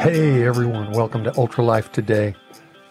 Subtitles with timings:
[0.00, 2.34] Hey everyone, welcome to Ultra Life Today.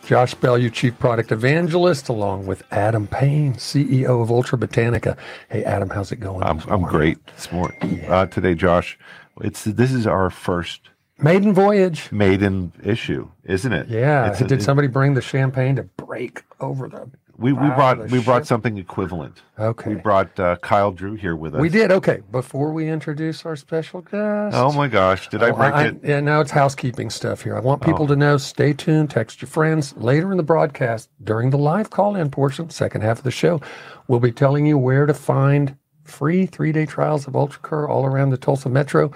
[0.06, 5.16] Josh Bellieu, Chief Product Evangelist, along with Adam Payne, CEO of Ultra Botanica.
[5.50, 6.44] Hey Adam, how's it going?
[6.44, 8.04] I'm, I'm great this morning.
[8.08, 9.00] Uh, today, Josh,
[9.42, 12.12] it's this is our first Maiden voyage.
[12.12, 13.88] maiden issue, isn't it?
[13.88, 14.30] Yeah.
[14.32, 17.10] It's a- Did somebody bring the champagne to break over the?
[17.40, 19.42] We, we Wow, brought we brought something equivalent.
[19.58, 19.92] Okay.
[19.92, 21.62] We brought uh, Kyle Drew here with us.
[21.62, 21.92] We did.
[21.92, 22.22] Okay.
[22.32, 24.56] Before we introduce our special guest.
[24.56, 25.30] Oh my gosh!
[25.30, 26.00] Did I Oh, break it?
[26.04, 27.56] Yeah, now it's housekeeping stuff here.
[27.56, 29.96] I want people to know stay tuned, text your friends.
[29.98, 33.62] Later in the broadcast, during the live call in portion, second half of the show,
[34.08, 38.32] we'll be telling you where to find free three day trials of UltraCur all around
[38.32, 39.12] the Tulsa Metro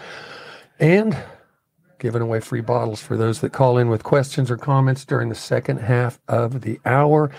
[0.79, 1.17] and
[2.03, 5.35] giving away free bottles for those that call in with questions or comments during the
[5.35, 7.31] second half of the hour.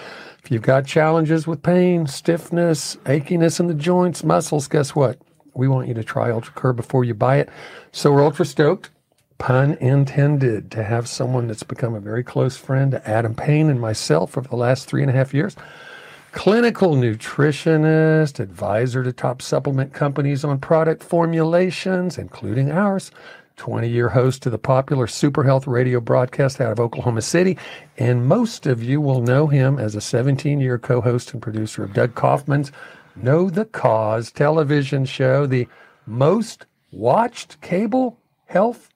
[0.42, 5.18] If you've got challenges with pain, stiffness, achiness in the joints, muscles, guess what?
[5.52, 7.50] We want you to try UltraCur before you buy it.
[7.92, 8.88] So we're ultra stoked,
[9.36, 13.78] pun intended, to have someone that's become a very close friend to Adam Payne and
[13.78, 15.56] myself over the last three and a half years
[16.32, 23.12] clinical nutritionist, advisor to top supplement companies on product formulations, including ours.
[23.56, 27.56] 20 year host to the popular Super Health radio broadcast out of Oklahoma City.
[27.98, 31.84] And most of you will know him as a 17 year co host and producer
[31.84, 32.72] of Doug Kaufman's
[33.16, 35.68] Know the Cause television show, the
[36.06, 38.88] most watched cable health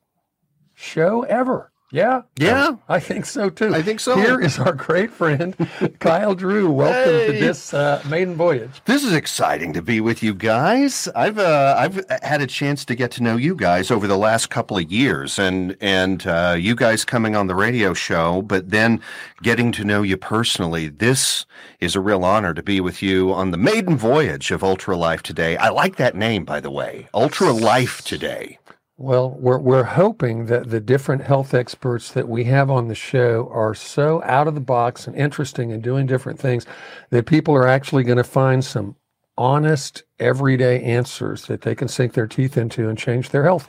[0.75, 1.70] show ever.
[1.91, 2.22] Yeah?
[2.36, 2.77] Yeah.
[2.86, 3.75] I think so too.
[3.75, 4.17] I think so.
[4.17, 5.56] Here is our great friend,
[6.00, 6.70] Kyle Drew.
[6.70, 8.83] Welcome to this uh, maiden voyage.
[8.84, 11.08] This is exciting to be with you guys.
[11.17, 14.50] I've uh, I've had a chance to get to know you guys over the last
[14.50, 19.00] couple of years, and and uh, you guys coming on the radio show, but then
[19.42, 20.89] getting to know you personally.
[20.89, 21.47] This
[21.80, 25.23] is a real honor to be with you on the maiden voyage of Ultra Life
[25.23, 25.56] today.
[25.56, 28.58] I like that name, by the way, Ultra Life today.
[29.01, 33.49] Well, we're, we're hoping that the different health experts that we have on the show
[33.53, 36.67] are so out of the box and interesting and doing different things
[37.11, 38.97] that people are actually going to find some
[39.37, 43.69] honest, everyday answers that they can sink their teeth into and change their health.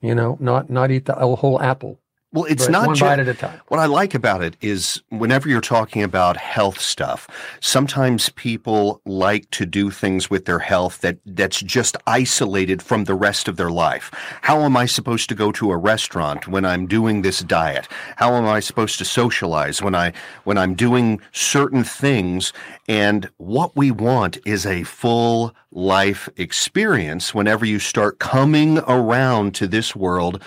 [0.00, 2.00] You know, not not eat the whole apple,
[2.34, 3.60] Well, it's but not one ju- bite at a time.
[3.68, 7.28] What I like about it is whenever you're talking about health stuff,
[7.60, 13.14] sometimes people like to do things with their health that that's just isolated from the
[13.14, 14.10] rest of their life.
[14.42, 17.86] How am I supposed to go to a restaurant when I'm doing this diet?
[18.16, 20.12] How am I supposed to socialize when I
[20.42, 22.52] when I'm doing certain things?
[22.88, 29.68] And what we want is a full life experience whenever you start coming around to
[29.68, 30.42] this world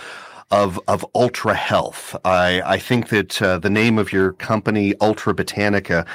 [0.51, 2.15] of of ultra health.
[2.23, 6.05] I I think that uh, the name of your company, Ultra Botanica,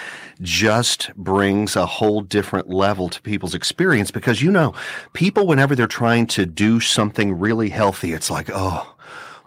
[0.41, 4.75] just brings a whole different level to people's experience because you know,
[5.13, 8.89] people whenever they're trying to do something really healthy, it's like, oh.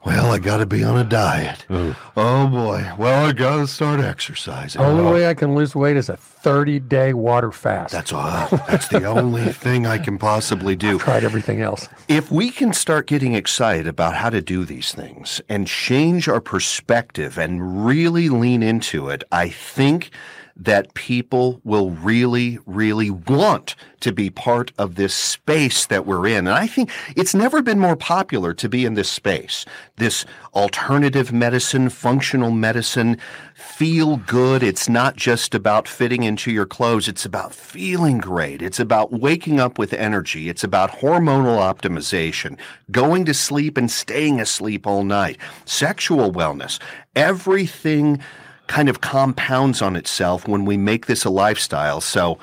[0.05, 1.65] Well, I got to be on a diet.
[1.69, 2.91] Oh boy.
[2.97, 4.79] Well, I got to start exercising.
[4.79, 7.91] The only Oh, way I can lose weight is a 30 day water fast.
[7.91, 8.47] that's all.
[8.67, 10.95] That's the only thing I can possibly do.
[10.95, 11.89] I've tried everything else.
[12.07, 16.39] If we can start getting excited about how to do these things and change our
[16.41, 20.11] perspective and really lean into it, I think
[20.57, 26.47] that people will really, really want to be part of this space that we're in.
[26.47, 29.65] And I think it's never been more popular to be in this space.
[29.97, 33.17] This alternative medicine, functional medicine,
[33.53, 34.63] feel good.
[34.63, 37.07] It's not just about fitting into your clothes.
[37.07, 38.61] It's about feeling great.
[38.61, 40.47] It's about waking up with energy.
[40.47, 42.57] It's about hormonal optimization,
[42.91, 46.79] going to sleep and staying asleep all night, sexual wellness,
[47.15, 48.21] everything
[48.67, 52.01] kind of compounds on itself when we make this a lifestyle.
[52.01, 52.39] So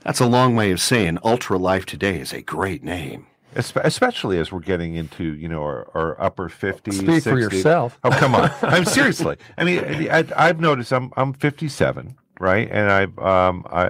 [0.00, 3.26] that's a long way of saying Ultra Life Today is a great name.
[3.54, 6.98] Especially as we're getting into you know our, our upper fifties.
[6.98, 7.98] Speak for yourself.
[8.04, 8.52] Oh come on!
[8.62, 9.38] I'm seriously.
[9.58, 12.68] I mean, I, I've noticed I'm I'm 57, right?
[12.70, 13.86] And I've um I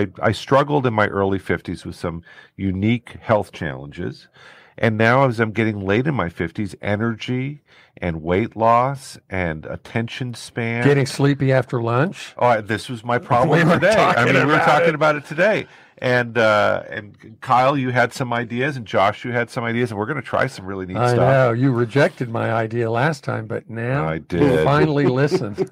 [0.00, 2.22] I I struggled in my early 50s with some
[2.56, 4.28] unique health challenges,
[4.76, 7.62] and now as I'm getting late in my 50s, energy
[8.00, 10.84] and weight loss and attention span.
[10.84, 12.34] Getting sleepy after lunch.
[12.38, 13.94] Oh, I- this was my problem We today.
[13.96, 14.94] I mean, we were talking it.
[14.94, 15.66] about it today.
[16.00, 19.98] And uh, and Kyle, you had some ideas, and Josh, you had some ideas, and
[19.98, 21.18] we're going to try some really neat I stuff.
[21.18, 24.62] know you rejected my idea last time, but now I did.
[24.64, 25.68] finally listened.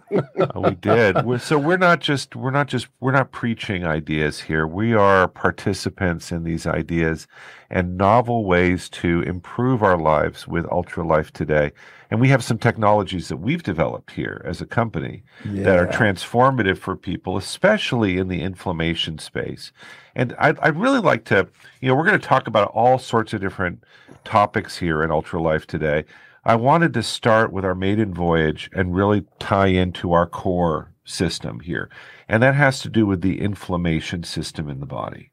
[0.52, 1.22] Oh, we did.
[1.24, 4.66] We're, so we're not just we're not just we're not preaching ideas here.
[4.66, 7.28] We are participants in these ideas
[7.70, 11.70] and novel ways to improve our lives with Ultra Life today.
[12.10, 16.78] And we have some technologies that we've developed here as a company that are transformative
[16.78, 19.72] for people, especially in the inflammation space.
[20.14, 21.48] And I'd, I'd really like to,
[21.80, 23.82] you know, we're going to talk about all sorts of different
[24.24, 26.04] topics here in Ultra Life today.
[26.44, 31.58] I wanted to start with our maiden voyage and really tie into our core system
[31.60, 31.90] here.
[32.28, 35.30] And that has to do with the inflammation system in the body.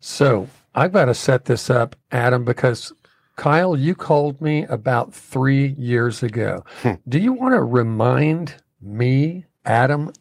[0.00, 2.92] So I've got to set this up, Adam, because
[3.36, 6.64] Kyle, you called me about three years ago.
[6.82, 6.94] Hmm.
[7.08, 10.12] Do you want to remind me, Adam,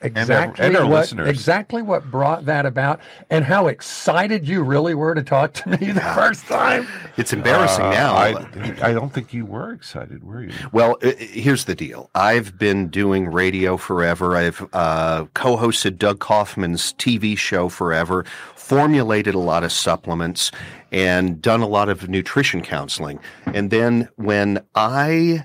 [0.00, 1.28] exactly and our what listeners.
[1.28, 3.00] exactly what brought that about,
[3.30, 6.86] and how excited you really were to talk to me the first time?
[7.16, 8.14] It's embarrassing Uh, now.
[8.14, 8.28] I,
[8.82, 10.52] I don't think you were excited, were you?
[10.72, 12.10] Well, i- i- here's the deal.
[12.14, 14.36] I've been doing radio forever.
[14.36, 18.24] I've uh, co hosted Doug Kaufman's TV show forever,
[18.54, 20.52] formulated a lot of supplements,
[20.92, 23.18] and done a lot of nutrition counseling.
[23.46, 25.44] And then when I.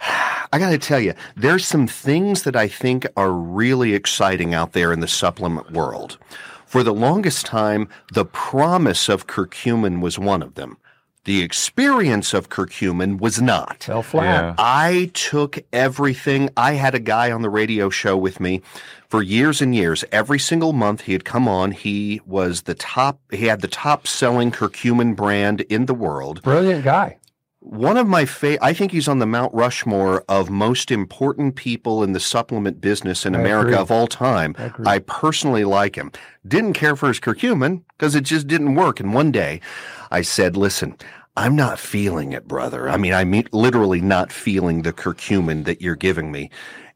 [0.00, 4.72] I got to tell you, there's some things that I think are really exciting out
[4.72, 6.18] there in the supplement world.
[6.66, 10.76] For the longest time, the promise of curcumin was one of them.
[11.24, 13.84] The experience of curcumin was not.
[13.84, 14.44] Fell flat.
[14.44, 14.54] Yeah.
[14.58, 16.50] I took everything.
[16.56, 18.60] I had a guy on the radio show with me
[19.08, 20.04] for years and years.
[20.12, 21.70] Every single month he had come on.
[21.70, 26.42] He was the top, he had the top selling curcumin brand in the world.
[26.42, 27.16] Brilliant guy.
[27.64, 32.02] One of my fa- I think he's on the Mount Rushmore of most important people
[32.02, 33.78] in the supplement business in I America agree.
[33.78, 34.54] of all time.
[34.58, 34.96] I.
[34.96, 36.12] I personally like him.
[36.46, 39.00] Didn't care for his curcumin because it just didn't work.
[39.00, 39.62] And one day
[40.10, 40.94] I said, listen,
[41.36, 42.88] I'm not feeling it, brother.
[42.88, 46.50] I mean, I mean, literally not feeling the curcumin that you're giving me.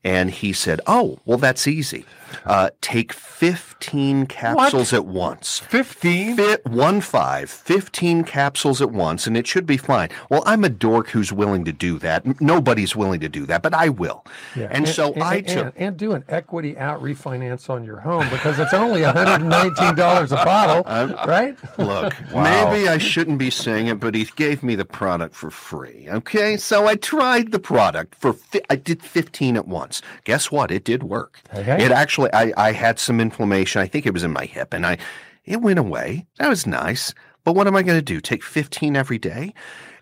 [0.04, 2.04] And he said, oh, well, that's easy.
[2.44, 5.58] Uh, take 15 capsules at once.
[5.60, 6.36] 15?
[6.36, 10.10] Fit one five, 15 capsules at once, and it should be fine.
[10.30, 12.40] Well, I'm a dork who's willing to do that.
[12.40, 14.24] Nobody's willing to do that, but I will.
[14.54, 14.68] Yeah.
[14.70, 15.66] And, so and, I and, took.
[15.66, 20.44] and, and do an equity out refinance on your home because it's only $119 a
[20.44, 20.84] bottle,
[21.26, 21.56] right?
[21.78, 22.70] Look, Wow.
[22.70, 26.06] maybe I shouldn't be saying it, but he gave me the product for free.
[26.08, 28.32] Okay, so I tried the product for.
[28.32, 30.02] Fi- I did 15 at once.
[30.24, 30.70] Guess what?
[30.70, 31.40] It did work.
[31.54, 31.84] Okay.
[31.84, 33.80] It actually, I, I had some inflammation.
[33.82, 34.98] I think it was in my hip, and I,
[35.44, 36.26] it went away.
[36.38, 37.14] That was nice.
[37.44, 38.20] But what am I going to do?
[38.20, 39.54] Take 15 every day?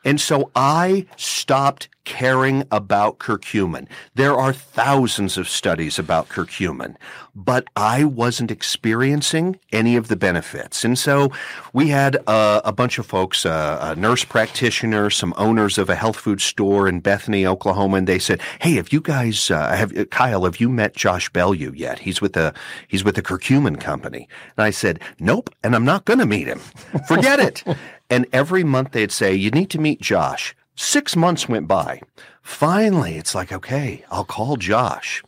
[0.06, 3.88] And so I stopped caring about curcumin.
[4.14, 6.94] There are thousands of studies about curcumin,
[7.34, 10.84] but I wasn't experiencing any of the benefits.
[10.84, 11.32] And so
[11.72, 15.96] we had uh, a bunch of folks, uh, a nurse practitioner, some owners of a
[15.96, 19.92] health food store in Bethany, Oklahoma, and they said, "Hey, have you guys, uh, have
[20.10, 21.98] Kyle, have you met Josh Bellieu yet?
[21.98, 22.54] He's with the
[22.86, 26.46] he's with the curcumin company." And I said, "Nope, and I'm not going to meet
[26.46, 26.60] him.
[27.08, 27.64] Forget it."
[28.10, 30.54] And every month they'd say, You need to meet Josh.
[30.74, 32.02] Six months went by.
[32.42, 35.22] Finally, it's like, Okay, I'll call Josh.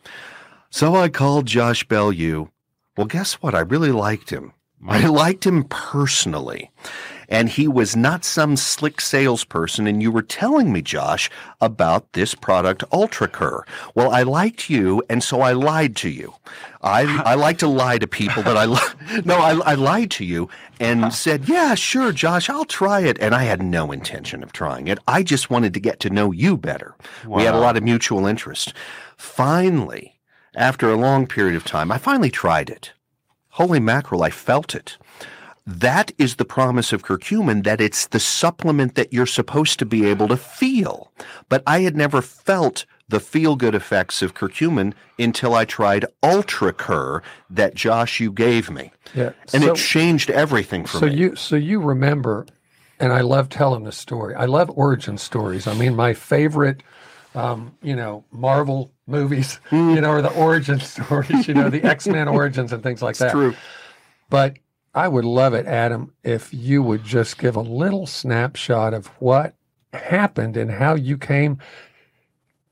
[0.71, 2.51] So I called Josh Bellieu.
[2.97, 3.55] Well, guess what?
[3.55, 4.53] I really liked him.
[4.87, 6.71] I liked him personally.
[7.29, 9.87] And he was not some slick salesperson.
[9.87, 11.31] And you were telling me, Josh,
[11.61, 13.63] about this product, UltraCur.
[13.95, 16.35] Well, I liked you, and so I lied to you.
[16.83, 20.25] I, I like to lie to people but I li- no, I, I lied to
[20.25, 20.49] you
[20.81, 23.19] and said, yeah, sure, Josh, I'll try it.
[23.21, 24.99] And I had no intention of trying it.
[25.07, 26.95] I just wanted to get to know you better.
[27.27, 28.73] We had a lot of mutual interest.
[29.17, 30.19] Finally,
[30.55, 32.93] after a long period of time, I finally tried it.
[33.51, 34.97] Holy mackerel, I felt it.
[35.71, 40.07] That is the promise of curcumin, that it's the supplement that you're supposed to be
[40.07, 41.13] able to feel.
[41.51, 47.21] But I had never felt the feel good effects of curcumin until I tried UltraCur
[47.51, 48.93] that Josh you gave me.
[49.15, 49.33] Yeah.
[49.53, 51.15] And so, it changed everything for so me.
[51.17, 52.47] you so you remember,
[52.99, 54.35] and I love telling this story.
[54.35, 55.67] I love origin stories.
[55.67, 56.83] I mean, my favorite,
[57.35, 59.91] um, you know, Marvel movies, Hmm.
[59.91, 61.47] you know, are the origin stories.
[61.47, 63.33] You know, the X Men origins and things like that.
[63.33, 63.55] True.
[64.31, 64.57] But
[64.95, 69.55] I would love it, Adam, if you would just give a little snapshot of what
[69.93, 71.59] happened and how you came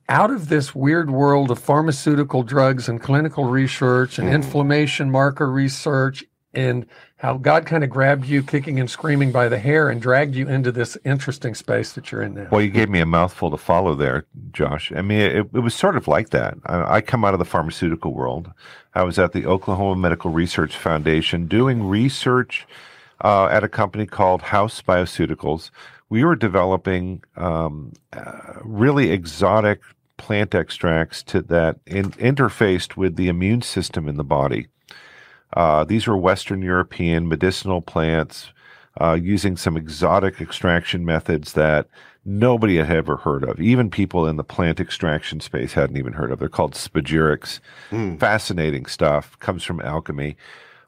[0.08, 4.36] out of this weird world of pharmaceutical drugs and clinical research and mm-hmm.
[4.36, 6.86] inflammation marker research and
[7.18, 10.48] how God kind of grabbed you kicking and screaming by the hair and dragged you
[10.48, 12.48] into this interesting space that you're in now.
[12.50, 14.92] Well, you gave me a mouthful to follow there, Josh.
[14.94, 16.56] I mean, it, it was sort of like that.
[16.66, 18.50] I, I come out of the pharmaceutical world.
[18.94, 22.66] I was at the Oklahoma Medical Research Foundation doing research
[23.22, 25.70] uh, at a company called House Bioceuticals.
[26.08, 29.80] We were developing um, uh, really exotic
[30.16, 34.68] plant extracts to that in, interfaced with the immune system in the body.
[35.52, 38.52] Uh, these were Western European medicinal plants
[39.00, 41.86] uh, using some exotic extraction methods that
[42.24, 43.60] nobody had ever heard of.
[43.60, 46.38] Even people in the plant extraction space hadn't even heard of.
[46.40, 47.60] They're called spagyrics.
[48.18, 49.38] Fascinating stuff.
[49.38, 50.36] Comes from alchemy.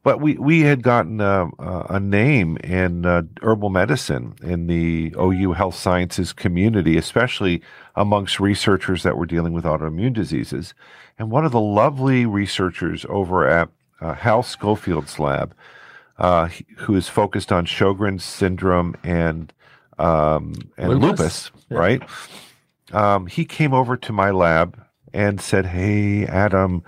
[0.02, 5.52] but we we had gotten a, a name in uh, herbal medicine in the OU
[5.52, 7.62] health sciences community, especially
[7.94, 10.72] amongst researchers that were dealing with autoimmune diseases.
[11.18, 13.68] And one of the lovely researchers over at
[14.00, 15.54] uh, Hal Scofield's lab,
[16.18, 19.52] uh, who is focused on Sjogren's syndrome and
[19.98, 21.78] um, and lupus, lupus yeah.
[21.78, 22.02] right?
[22.92, 24.80] Um, he came over to my lab
[25.12, 26.82] and said, "Hey, Adam."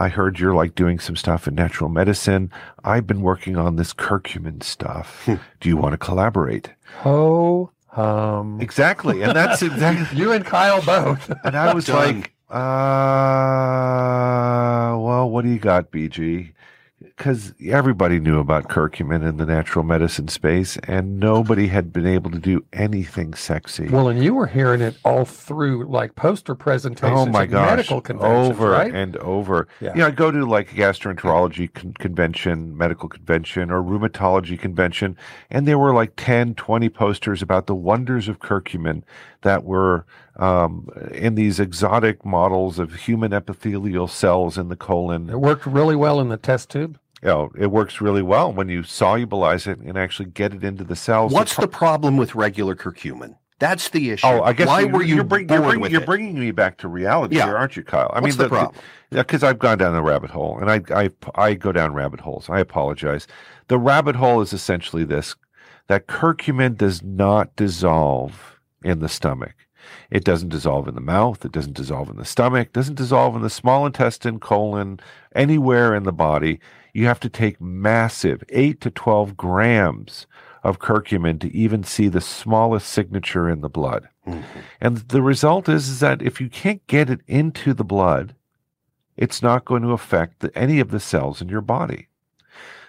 [0.00, 2.52] I heard you're like doing some stuff in natural medicine.
[2.84, 5.24] I've been working on this curcumin stuff.
[5.24, 5.34] Hmm.
[5.58, 6.70] Do you want to collaborate?
[7.04, 8.60] Oh, um.
[8.60, 9.22] Exactly.
[9.22, 10.16] And that's exactly.
[10.20, 11.32] you and Kyle both.
[11.42, 11.96] and I was Done.
[11.96, 12.56] like, uh,
[14.98, 16.52] well, what do you got, BG?
[17.18, 22.30] because everybody knew about curcumin in the natural medicine space, and nobody had been able
[22.30, 23.88] to do anything sexy.
[23.88, 28.00] Well, and you were hearing it all through like poster presentations, oh my gosh, medical
[28.00, 28.94] conventions, over right?
[28.94, 29.66] and over.
[29.80, 29.94] Yeah.
[29.94, 35.16] You know, I'd go to like a gastroenterology con- convention, medical convention, or rheumatology convention,
[35.50, 39.02] and there were like 10, 20 posters about the wonders of curcumin
[39.42, 40.06] that were
[40.38, 45.28] um, in these exotic models of human epithelial cells in the colon.
[45.30, 48.68] It worked really well in the test tube you know, it works really well when
[48.68, 51.32] you solubilize it and actually get it into the cells.
[51.32, 53.36] What's the problem with regular curcumin?
[53.58, 54.24] That's the issue.
[54.24, 56.78] Oh, I guess why you, were you you're, bring, you're, bringing, you're bringing, me back
[56.78, 57.46] to reality yeah.
[57.46, 58.08] here, aren't you, Kyle?
[58.14, 58.82] I What's mean, the, the problem?
[59.10, 62.48] Because I've gone down the rabbit hole, and I, I I go down rabbit holes.
[62.48, 63.26] I apologize.
[63.66, 65.34] The rabbit hole is essentially this:
[65.88, 69.54] that curcumin does not dissolve in the stomach.
[70.10, 71.44] It doesn't dissolve in the mouth.
[71.44, 72.72] It doesn't dissolve in the stomach.
[72.72, 75.00] Doesn't dissolve in the small intestine, colon,
[75.34, 76.60] anywhere in the body
[76.98, 80.26] you have to take massive 8 to 12 grams
[80.64, 84.08] of curcumin to even see the smallest signature in the blood.
[84.26, 84.58] Mm-hmm.
[84.80, 88.34] And the result is, is that if you can't get it into the blood,
[89.16, 92.08] it's not going to affect the, any of the cells in your body.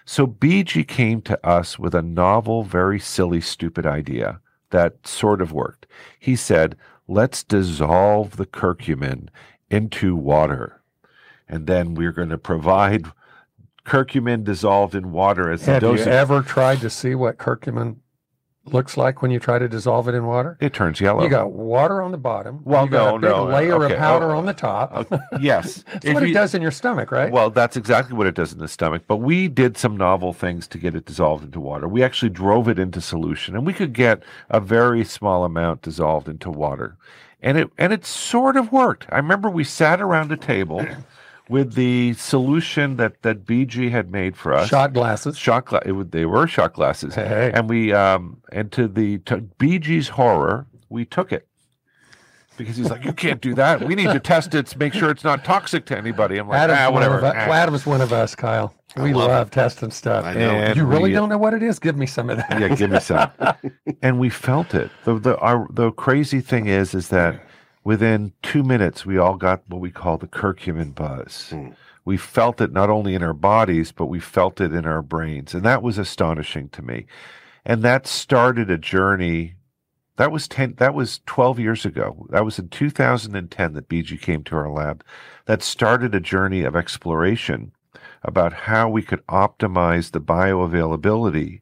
[0.05, 5.51] So BG came to us with a novel, very silly, stupid idea that sort of
[5.51, 5.85] worked.
[6.19, 6.75] He said,
[7.07, 9.29] let's dissolve the curcumin
[9.69, 10.81] into water.
[11.47, 13.05] And then we're going to provide
[13.85, 16.05] curcumin dissolved in water as Have the dosage.
[16.05, 17.97] you ever tried to see what curcumin
[18.65, 20.57] looks like when you try to dissolve it in water?
[20.59, 21.23] It turns yellow.
[21.23, 22.61] You got water on the bottom.
[22.63, 23.45] Well, you got no, a big no.
[23.45, 23.93] layer okay.
[23.93, 24.91] of powder oh, on the top.
[24.93, 25.83] Uh, yes.
[25.93, 27.31] that's what you, it does in your stomach, right?
[27.31, 29.03] Well, that's exactly what it does in the stomach.
[29.07, 31.87] But we did some novel things to get it dissolved into water.
[31.87, 36.27] We actually drove it into solution, and we could get a very small amount dissolved
[36.27, 36.97] into water.
[37.41, 39.05] And it and it sort of worked.
[39.09, 40.85] I remember we sat around a table
[41.49, 44.69] with the solution that that BG had made for us.
[44.69, 45.37] Shot glasses.
[45.37, 47.15] Shot gla- it, they were shot glasses.
[47.15, 47.51] Hey.
[47.53, 51.47] And we um and to the to BG's horror, we took it.
[52.55, 53.87] Because he's like, you can't do that.
[53.87, 56.37] We need to test it to make sure it's not toxic to anybody.
[56.37, 57.21] I'm like, Adam's ah, whatever.
[57.21, 57.53] One of, ah.
[57.53, 58.73] Adam's one of us, Kyle.
[58.97, 60.25] We love, love testing stuff.
[60.25, 60.49] I know.
[60.49, 61.79] And you really we, don't know what it is?
[61.79, 62.59] Give me some of that.
[62.59, 63.31] Yeah, give me some.
[64.01, 64.91] and we felt it.
[65.05, 67.41] The the our, the crazy thing is, is that
[67.89, 71.49] within two minutes, we all got what we call the curcumin buzz.
[71.49, 71.75] Mm.
[72.05, 75.55] We felt it not only in our bodies, but we felt it in our brains.
[75.55, 77.07] And that was astonishing to me.
[77.65, 79.55] And that started a journey.
[80.17, 82.27] That was 10, that was 12 years ago.
[82.29, 85.03] That was in 2010 that BG came to our lab.
[85.47, 87.71] That started a journey of exploration
[88.21, 91.61] about how we could optimize the bioavailability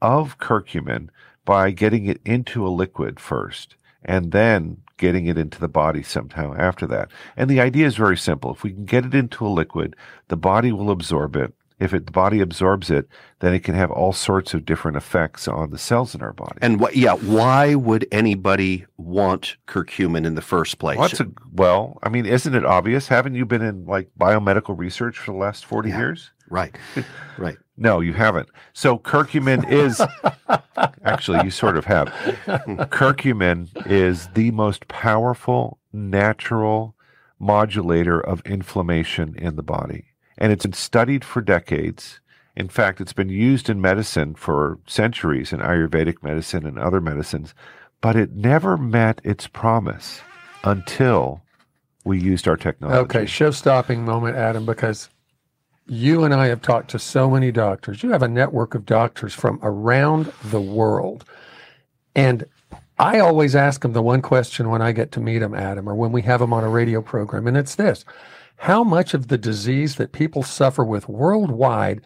[0.00, 1.10] of curcumin
[1.44, 6.54] by getting it into a liquid first and then getting it into the body somehow
[6.54, 7.10] after that.
[7.36, 8.52] And the idea is very simple.
[8.52, 9.96] If we can get it into a liquid,
[10.28, 11.52] the body will absorb it.
[11.78, 13.06] If it, the body absorbs it,
[13.40, 16.58] then it can have all sorts of different effects on the cells in our body.
[16.62, 20.98] And what, yeah, why would anybody want curcumin in the first place?
[20.98, 23.08] Well, a, well, I mean, isn't it obvious?
[23.08, 26.30] Haven't you been in like biomedical research for the last 40 yeah, years?
[26.48, 26.76] Right,
[27.38, 27.56] right.
[27.76, 28.48] No, you haven't.
[28.72, 30.00] So curcumin is
[31.04, 32.08] actually you sort of have.
[32.90, 36.94] curcumin is the most powerful natural
[37.38, 40.06] modulator of inflammation in the body.
[40.38, 42.20] And it's been studied for decades.
[42.54, 47.54] In fact, it's been used in medicine for centuries in Ayurvedic medicine and other medicines,
[48.00, 50.20] but it never met its promise
[50.64, 51.42] until
[52.04, 52.98] we used our technology.
[52.98, 55.10] Okay, show stopping moment, Adam, because
[55.86, 58.02] you and I have talked to so many doctors.
[58.02, 61.24] You have a network of doctors from around the world.
[62.14, 62.44] And
[62.98, 65.94] I always ask them the one question when I get to meet them, Adam, or
[65.94, 68.04] when we have them on a radio program, and it's this
[68.56, 72.00] How much of the disease that people suffer with worldwide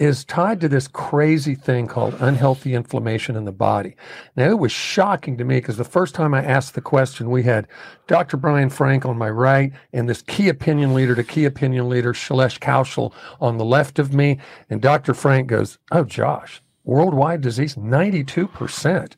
[0.00, 3.94] is tied to this crazy thing called unhealthy inflammation in the body.
[4.34, 7.42] Now, it was shocking to me because the first time I asked the question, we
[7.42, 7.68] had
[8.06, 8.38] Dr.
[8.38, 12.58] Brian Frank on my right and this key opinion leader to key opinion leader, Shailesh
[12.60, 14.38] Kaushal, on the left of me.
[14.70, 15.12] And Dr.
[15.12, 19.12] Frank goes, Oh, Josh, worldwide disease, 92%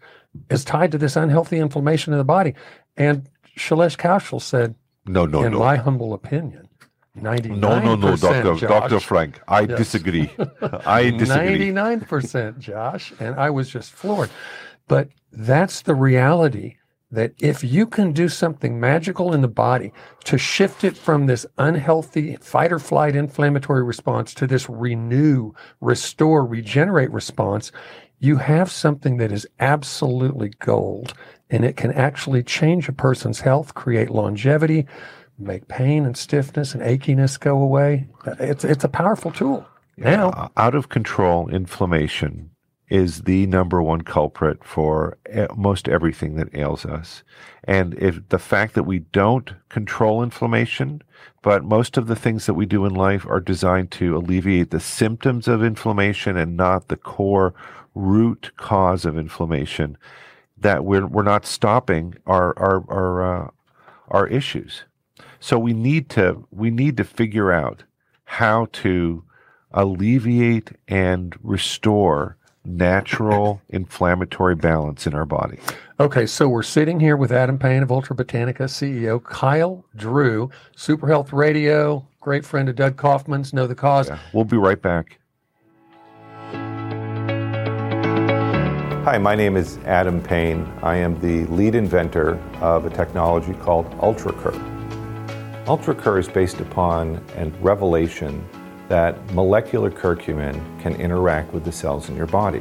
[0.50, 2.54] is tied to this unhealthy inflammation in the body.
[2.96, 4.74] And Shailesh Kaushal said,
[5.06, 5.60] No, no, in no.
[5.60, 6.68] my humble opinion,
[7.18, 7.58] 99%.
[7.58, 8.60] no, no, no, Doctor, Josh.
[8.60, 9.40] Doctor Frank.
[9.48, 9.78] I Yes.
[9.78, 10.30] disagree.
[10.86, 11.58] I disagree.
[11.70, 13.12] 99%, Josh.
[13.20, 14.30] And I was just floored.
[14.88, 16.76] But that's the reality
[17.10, 19.92] that if you can do something magical in the body
[20.24, 25.52] to shift it from this unhealthy fight or flight inflammatory response to this renew,
[25.82, 27.70] restore, regenerate response,
[28.18, 31.12] you have something that is absolutely gold
[31.50, 34.86] and it can actually change a person's health, create longevity,
[35.44, 38.08] make pain and stiffness and achiness go away.
[38.38, 39.66] It's, it's a powerful tool.
[39.96, 42.50] Now, Uh, out of control inflammation
[42.88, 45.16] is the number one culprit for
[45.56, 47.22] most everything that ails us.
[47.64, 51.02] And if the fact that we don't control inflammation,
[51.40, 54.80] but most of the things that we do in life are designed to alleviate the
[54.80, 57.54] symptoms of inflammation and not the core
[57.94, 59.96] root cause of inflammation,
[60.58, 63.50] that we're, we're not stopping our, our, our, uh,
[64.08, 64.84] our issues.
[65.42, 67.82] So we need to, we need to figure out
[68.26, 69.24] how to
[69.72, 75.58] alleviate and restore natural inflammatory balance in our body.
[75.98, 81.08] Okay, so we're sitting here with Adam Payne of Ultra Botanica CEO, Kyle Drew, Super
[81.08, 84.10] Health Radio, great friend of Doug Kaufman's, Know the Cause.
[84.10, 84.20] Yeah.
[84.32, 85.18] We'll be right back.
[89.04, 90.72] Hi, my name is Adam Payne.
[90.84, 94.71] I am the lead inventor of a technology called UltraCur.
[95.66, 98.44] UltraCur is based upon a revelation
[98.88, 102.60] that molecular curcumin can interact with the cells in your body.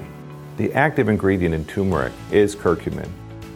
[0.57, 3.09] The active ingredient in turmeric is curcumin,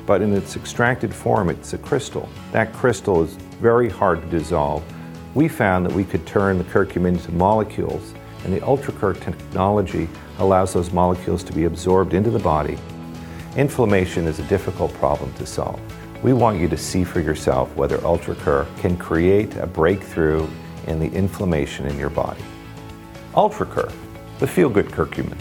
[0.08, 2.28] but in its extracted form, it's a crystal.
[2.54, 4.84] That crystal is very hard to dissolve.
[5.36, 10.10] We found that we could turn the curcumin into molecules, and the UltraCur technology
[10.40, 12.80] allows those molecules to be absorbed into the body.
[13.58, 15.80] Inflammation is a difficult problem to solve.
[16.26, 20.48] We want you to see for yourself whether UltraCur can create a breakthrough
[20.88, 22.42] in the inflammation in your body.
[23.36, 23.94] UltraCur,
[24.40, 25.38] the feel good curcumin.